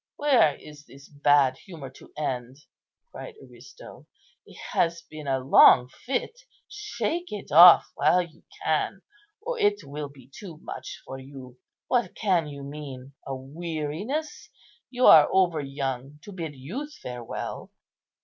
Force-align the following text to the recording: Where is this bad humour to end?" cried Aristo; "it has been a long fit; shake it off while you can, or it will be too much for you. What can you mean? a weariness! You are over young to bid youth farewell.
Where 0.15 0.55
is 0.55 0.83
this 0.87 1.07
bad 1.07 1.57
humour 1.59 1.91
to 1.91 2.11
end?" 2.17 2.57
cried 3.11 3.35
Aristo; 3.39 4.07
"it 4.47 4.57
has 4.71 5.03
been 5.03 5.27
a 5.27 5.37
long 5.37 5.89
fit; 5.89 6.39
shake 6.67 7.31
it 7.31 7.51
off 7.51 7.85
while 7.93 8.19
you 8.23 8.41
can, 8.65 9.03
or 9.43 9.59
it 9.59 9.83
will 9.83 10.09
be 10.09 10.27
too 10.33 10.57
much 10.63 11.03
for 11.05 11.19
you. 11.19 11.59
What 11.87 12.15
can 12.15 12.47
you 12.47 12.63
mean? 12.63 13.13
a 13.27 13.35
weariness! 13.35 14.49
You 14.89 15.05
are 15.05 15.29
over 15.31 15.61
young 15.61 16.17
to 16.23 16.31
bid 16.31 16.55
youth 16.55 16.95
farewell. 16.95 17.69